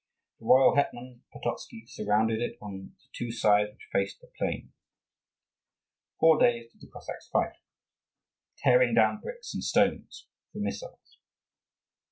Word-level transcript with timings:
The 0.39 0.47
royal 0.47 0.75
hetman, 0.75 1.23
Pototzky, 1.31 1.85
surrounded 1.87 2.41
it 2.41 2.57
on 2.59 2.95
the 2.97 3.03
two 3.13 3.31
sides 3.31 3.71
which 3.73 3.87
faced 3.91 4.19
the 4.19 4.31
plain. 4.35 4.73
Four 6.19 6.39
days 6.39 6.71
did 6.71 6.81
the 6.81 6.87
Cossacks 6.87 7.29
fight, 7.31 7.57
tearing 8.57 8.95
down 8.95 9.19
bricks 9.19 9.53
and 9.53 9.63
stones 9.63 10.25
for 10.51 10.57
missiles. 10.57 11.19